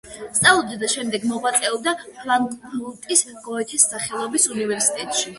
[0.35, 5.27] სწავლობდა და შემდეგ მოღვაწეობდა ფრანკფურტის გოეთეს სახელობის უნივერსიტეტში.